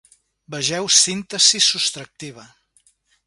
Vegeu 0.53 0.89
síntesi 1.01 1.59
subtractiva. 1.67 2.45